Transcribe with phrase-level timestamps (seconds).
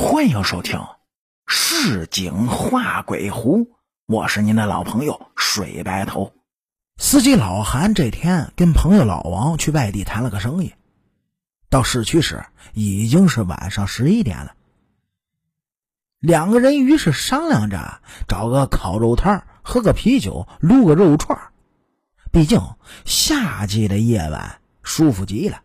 [0.00, 0.78] 欢迎收听
[1.48, 3.64] 《市井画鬼狐》，
[4.06, 6.32] 我是您的老朋友水白头。
[6.98, 10.72] 司机老韩这天跟朋友老王去外地谈了个生意，
[11.68, 14.54] 到市区时已经是晚上十一点了。
[16.20, 21.50] 两个人于是商量着找个烤肉摊喝个啤酒，撸个肉串
[22.30, 22.60] 毕竟
[23.04, 25.62] 夏季的夜晚舒服极了。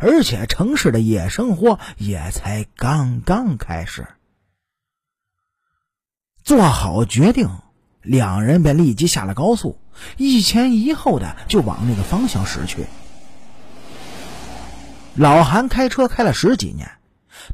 [0.00, 4.06] 而且城市的夜生活也才刚刚开始。
[6.42, 7.48] 做好决定，
[8.02, 9.78] 两人便立即下了高速，
[10.16, 12.86] 一前一后的就往那个方向驶去。
[15.14, 16.90] 老韩开车开了十几年，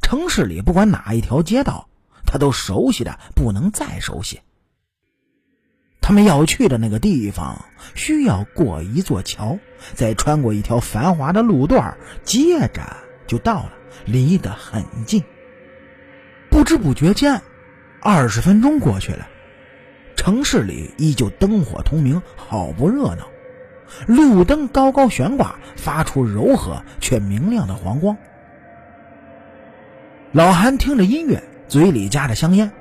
[0.02, 1.88] 城市里不管哪一条街道，
[2.26, 4.40] 他都熟悉的不能再熟悉。
[6.10, 9.60] 他们要去的那个地方需要过一座桥，
[9.94, 12.96] 再穿过一条繁华的路段，接着
[13.28, 13.74] 就到了，
[14.06, 15.22] 离得很近。
[16.50, 17.42] 不知不觉间，
[18.00, 19.28] 二十分钟过去了，
[20.16, 23.28] 城市里依旧灯火通明，好不热闹。
[24.08, 28.16] 路灯高高悬挂，发出柔和却明亮的黄光。
[30.32, 32.72] 老韩听着音乐，嘴里夹着香烟。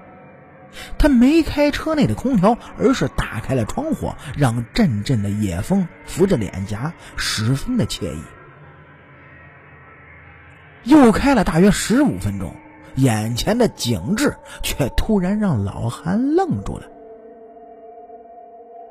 [0.98, 8.22] 他没开车内的空调，而是打开了窗户，让阵阵的夜风拂着脸颊，十分的惬意。
[10.84, 12.56] 又开了大约十五分钟，
[12.95, 16.88] 眼前的景致却突然让老韩愣住了。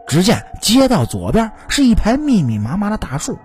[0.06, 3.38] 只见街道左边是一排密密麻麻的大树，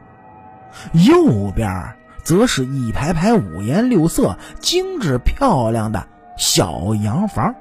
[0.94, 7.56] 右边则是一排排五颜六色、精致漂亮的小洋房。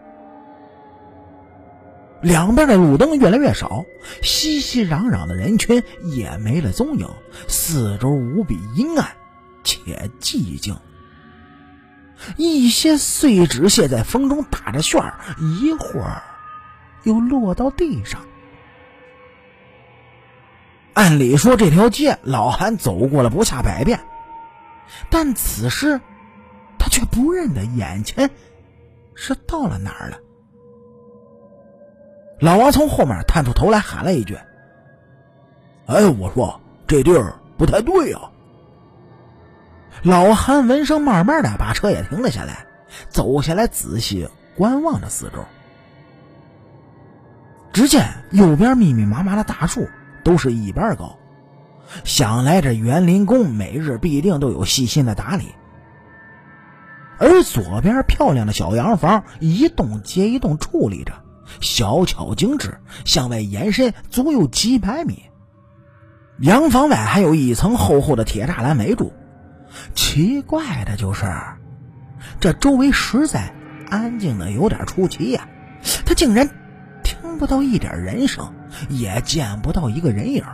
[2.23, 3.84] 两边的路灯越来越少，
[4.23, 7.09] 熙熙攘攘的人群也没了踪影，
[7.48, 9.17] 四周无比阴暗
[9.64, 10.77] 且寂静。
[12.37, 15.19] 一些碎纸屑在风中打着旋儿，
[15.61, 16.23] 一会儿
[17.03, 18.20] 又落到地上。
[20.95, 23.98] 按理说这条街老韩走过了不下百遍，
[25.11, 26.01] 但此时
[26.79, 28.30] 他却不认得眼前
[29.17, 30.19] 是到了哪儿了。
[32.42, 34.36] 老王从后面探出头来，喊了一句
[35.86, 38.19] ：“哎，我说这地儿不太对呀。”
[40.03, 42.67] 老韩闻声，慢慢的把车也停了下来，
[43.08, 45.45] 走下来，仔细观望着四周。
[47.73, 49.89] 只见右边密密麻麻的大树
[50.25, 51.17] 都是一般高，
[52.02, 55.55] 想来这园林工每日必定都有细心的打理。
[57.19, 61.13] 而左边漂亮的小洋房，一栋接一栋矗立着。
[61.61, 65.23] 小巧精致，向外延伸足有几百米。
[66.39, 69.13] 洋房外还有一层厚厚的铁栅栏围住。
[69.95, 71.33] 奇怪的就是，
[72.41, 73.55] 这周围实在
[73.89, 75.48] 安静的有点出奇呀。
[76.05, 76.48] 他竟然
[77.02, 78.52] 听不到一点人声，
[78.89, 80.45] 也见不到一个人影，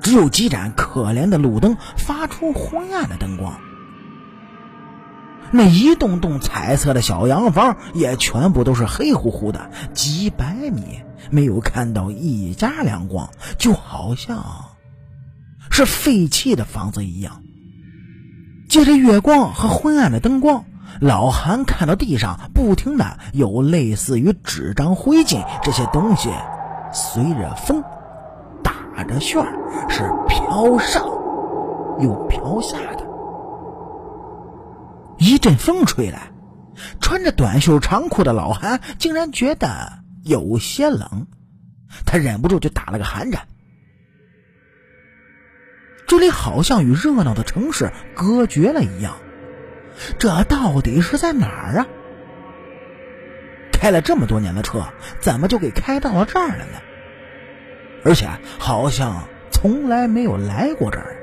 [0.00, 3.60] 只有几盏可怜的路灯发出昏暗的灯光。
[5.52, 14.42] 那一栋栋彩色的小洋房也全部都是黑乎乎的，几百米没有看到一家亮光，就好像
[15.70, 17.42] 是废弃的房子一样。
[18.68, 20.64] 借着月光和昏暗的灯光，
[21.00, 26.30] 老韩看到地上不停的有类似于纸张、灰烬这些东西，
[26.92, 27.84] 随着风
[28.62, 29.52] 打着旋儿，
[29.90, 31.04] 是飘上
[32.00, 33.11] 又飘下的。
[35.22, 36.32] 一阵风吹来，
[37.00, 41.28] 穿着短袖长裤的老韩竟然觉得有些冷，
[42.04, 43.46] 他忍不住就打了个寒颤。
[46.08, 49.14] 这里好像与热闹的城市隔绝了一样，
[50.18, 51.86] 这到底是在哪儿啊？
[53.72, 54.84] 开了这么多年的车，
[55.20, 56.80] 怎么就给开到了这儿了呢？
[58.04, 58.28] 而且
[58.58, 61.21] 好像从来没有来过这儿。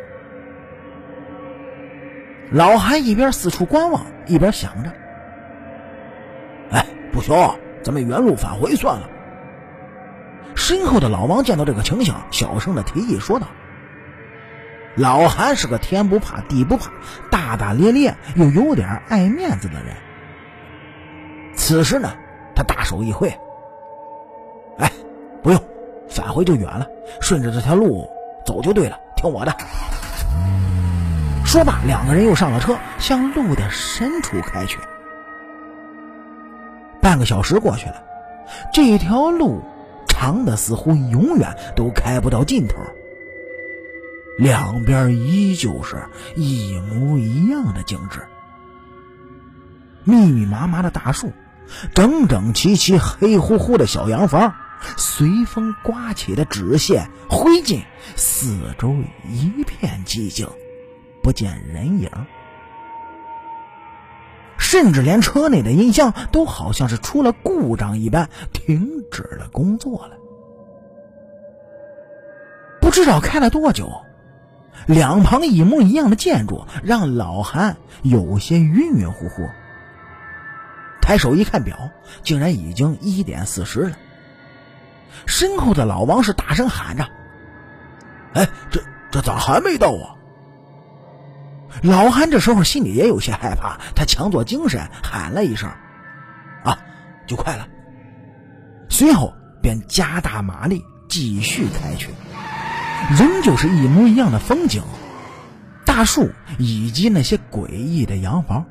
[2.51, 4.91] 老韩一边四处观望，一边想着
[6.71, 7.35] ：“哎，不行，
[7.83, 9.09] 咱们原路返回算了。”
[10.55, 13.47] 身后的老王见到这个情形，小声的提议说道
[14.97, 16.91] ：“老韩是个天不怕地不怕、
[17.29, 19.95] 大大咧咧又有点爱面子的人。
[21.55, 22.13] 此时呢，
[22.55, 23.31] 他大手一挥
[24.79, 24.91] ：‘哎，
[25.43, 25.61] 不用，
[26.09, 26.87] 返回就远了，
[27.21, 28.09] 顺着这条路
[28.43, 29.53] 走就对了，听我的。’”
[31.49, 34.77] 说罢，两个人又上了车，向路的深处开去。
[37.01, 38.03] 半个小时过去了，
[38.71, 39.63] 这条路
[40.07, 42.75] 长的似乎永远都开不到尽头，
[44.37, 48.19] 两边依旧是一模一样的景致。
[50.03, 51.31] 密密麻麻的大树，
[51.95, 54.53] 整整齐齐、黑乎乎的小洋房，
[54.97, 57.81] 随风刮起的纸屑、灰烬，
[58.15, 58.95] 四周
[59.27, 60.47] 一片寂静，
[61.21, 62.09] 不见人影。
[64.57, 70.17] 甚至连车内的音箱都好像是出了故障一般，停止了工作了。
[72.79, 73.89] 不知道开了多久，
[74.85, 79.47] 两旁一模一样的建筑让老韩有些晕晕乎乎。
[81.01, 81.89] 抬手一看表，
[82.21, 83.97] 竟然已经一点四十了。
[85.25, 87.09] 身后的老王是大声喊着
[88.35, 90.15] ：“哎，这这咋还没到啊？”
[91.83, 95.69] 老韩这时候心里也有些害怕，他强作精神喊了一声
[96.63, 96.77] ：“啊，
[97.27, 97.67] 就快了。”
[98.89, 102.09] 随后便加大马力继续开去，
[103.17, 104.81] 仍旧是一模一样的风景，
[105.85, 108.65] 大树以及那些诡异的洋房。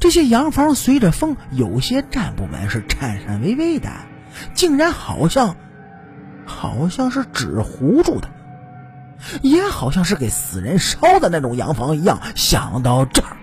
[0.00, 3.88] 这些洋房随着风有些站不稳，是颤颤巍巍的，
[4.52, 5.54] 竟然好像，
[6.44, 8.28] 好像是纸糊住的，
[9.42, 12.20] 也好像是给死人烧的那种洋房一样。
[12.34, 13.36] 想到这儿，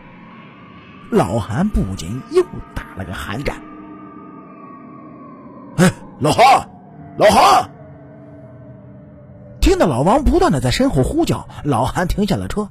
[1.11, 2.43] 老韩不禁又
[2.75, 3.57] 打了个寒战。
[5.77, 6.69] 哎，老韩，
[7.17, 7.69] 老韩！
[9.59, 12.69] 听到老王不断的在身后呼叫，老韩停下了车。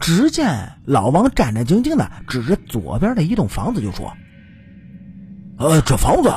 [0.00, 4.12] 只见老王战战兢兢的指着左边的一栋房子，就说
[5.58, 6.32] ：“呃，这房子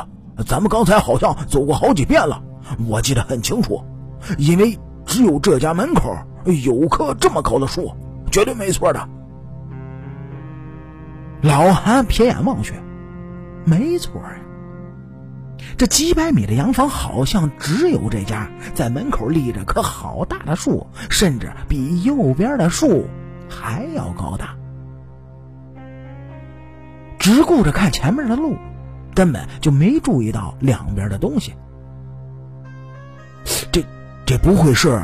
[0.45, 2.43] 咱们刚才好像走过好几遍了，
[2.87, 3.81] 我记得很清楚，
[4.37, 4.77] 因为
[5.09, 6.15] 只有这家门口
[6.45, 7.91] 有棵这么高的树，
[8.31, 9.09] 绝对没错的。”
[11.41, 12.75] 老韩瞥眼望去，
[13.65, 14.35] 没错呀，
[15.77, 23.07] 这几百米的洋房好像只有这家，在门口立着棵好大的树，甚至比右边的树。
[23.51, 24.55] 还要高大，
[27.17, 28.55] 只顾着看前面的路，
[29.15, 31.55] 根本就没注意到两边的东西。
[33.71, 33.83] 这
[34.29, 35.01] 这不会是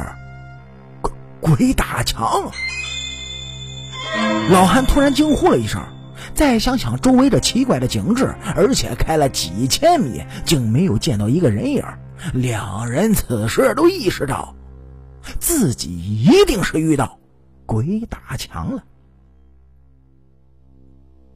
[1.02, 2.52] 鬼鬼打墙？
[4.52, 5.82] 老汉突然惊呼了一声，
[6.36, 11.84] 再想想周围这奇怪的景致，而且开了几千米，竟没有见到一个人影。
[12.36, 14.56] 两人此时都意识到，
[15.40, 15.90] 自己
[16.24, 17.18] 一定是遇到。
[17.66, 18.84] 鬼打墙了！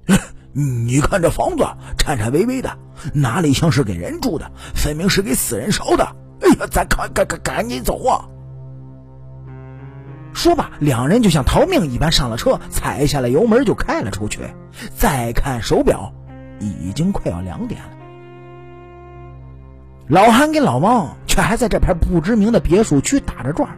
[0.53, 1.65] 你看这房子
[1.97, 2.77] 颤颤巍巍的，
[3.15, 4.51] 哪里像是给人住的？
[4.75, 6.15] 分明是给死人烧的！
[6.49, 8.25] 哎呀，咱赶赶赶赶紧走啊！
[10.33, 14.41] 说罢，两人就像逃命一般上了车，踩下了油门就开了出去。
[14.95, 16.13] 再看手表，
[16.59, 17.89] 已经快要两点了。
[20.07, 23.69] 老韩跟老王却还在这片不知名的别墅区打着转。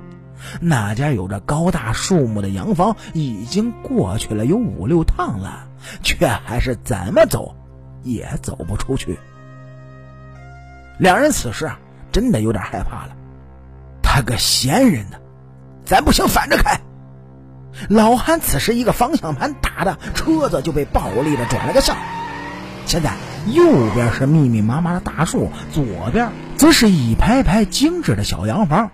[0.59, 5.67] 那家有着高大树木的洋房已经过去了有五六趟了，
[6.03, 7.55] 却还是怎么走
[8.03, 9.19] 也走不出去。
[10.97, 11.71] 两人此时，
[12.11, 13.15] 真的有点害怕了。
[14.01, 15.17] 他个闲人呢，
[15.85, 16.79] 咱不行，反着开。
[17.89, 21.95] 老韩此时一个方向盘打的，车子就被暴力的转了个向。
[22.85, 23.13] 现在
[23.47, 23.63] 右
[23.93, 28.91] 边是密密麻麻的大树，左边则是一排排精致的小洋房。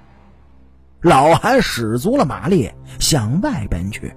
[1.01, 4.13] 老韩使足了马力向外奔去，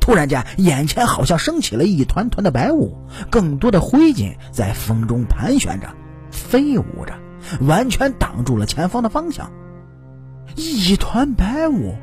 [0.00, 2.96] 突然间，眼前好像升起了一团团的白雾，
[3.30, 5.88] 更多的灰烬在风中盘旋着、
[6.32, 7.14] 飞舞着，
[7.60, 9.52] 完全挡住了前方的方向。
[10.56, 11.94] 一团白雾，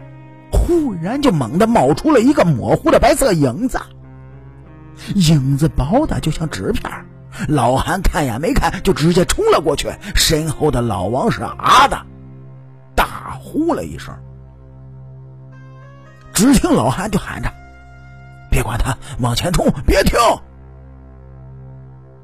[0.54, 3.80] 忽然就猛地冒出了一个模糊的白色影子，
[5.16, 6.90] 影子薄的就像纸片。
[7.48, 12.06] 老韩看也没看，就直接冲了过去，身后的老王是啊的。
[12.96, 14.14] 大呼了一声，
[16.34, 17.50] 只听老韩就喊着
[18.50, 20.20] ：“别管他，往前冲，别停！”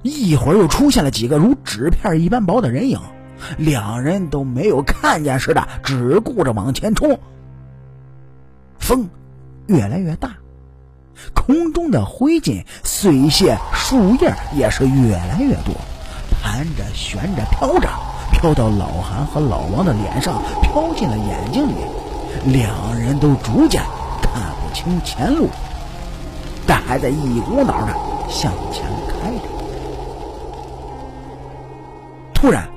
[0.05, 2.99] 一会儿又出现了几个如纸片一般薄的人影，
[3.57, 7.19] 两人都没有看见似的，只顾着往前冲。
[8.77, 9.09] 风
[9.65, 10.35] 越来越大，
[11.33, 15.73] 空中的灰烬、碎屑、树叶也是越来越多，
[16.39, 17.89] 盘着、旋着、飘着。
[18.31, 21.73] 飘到老韩和老王的脸上，飘进了眼睛里，
[22.45, 23.81] 两人都逐渐
[24.21, 25.49] 看不清前路，
[26.67, 27.95] 但还在一股脑的
[28.29, 29.55] 向前开着。
[32.45, 32.69] 突然，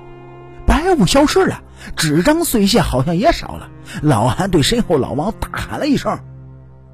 [0.67, 1.63] 白雾消失了，
[1.95, 3.69] 纸张碎屑好像也少了。
[4.01, 6.19] 老韩对身后老王大喊了一声：“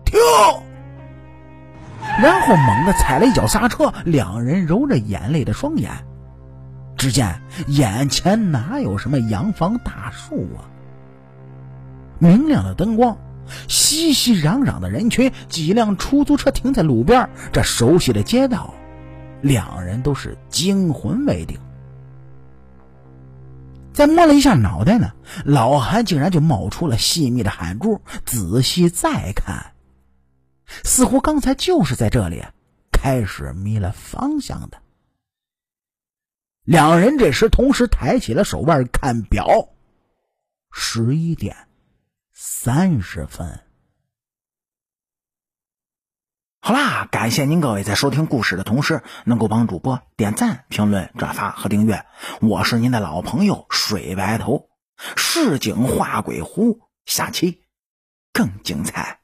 [0.04, 0.19] 停！”
[2.21, 5.93] 然后猛地踩了一脚刹车，两人揉着眼泪的双眼。
[6.97, 10.66] 只见眼前哪有什么洋房大树啊？
[12.19, 13.16] 明亮的灯光
[13.69, 18.75] 熙熙攘攘的人群，几辆出租车停在路边，这熟悉的街道，
[19.43, 21.57] 两人都是惊魂未定。
[23.94, 25.12] 再摸了一下脑袋呢，
[25.44, 28.02] 老韩竟然就冒出了细密的汗珠。
[28.26, 29.72] 仔细再看，
[30.82, 32.42] 似乎刚才就是在这里
[32.90, 34.82] 开始迷了方向的。
[36.64, 39.68] 两人这时同时抬起了手腕看表，
[40.72, 41.56] 十一点
[42.32, 43.60] 三十分。
[46.66, 52.06] 好啦，感谢您各位在收听故事的同时，能够帮主播点赞、评论、转发和订阅。
[52.40, 54.71] 我是您的老朋友水白头，
[55.14, 57.61] 市井画鬼狐，下期
[58.33, 59.24] 更精彩。